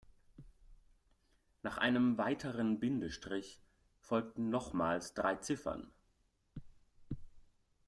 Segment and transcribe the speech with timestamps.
[1.61, 3.61] Nach einem weiteren Bindestrich
[3.99, 5.91] folgten nochmals drei Ziffern.